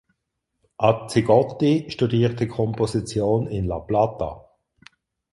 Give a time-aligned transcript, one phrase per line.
[0.79, 4.49] Azzigotti studierte Komposition in La Plata.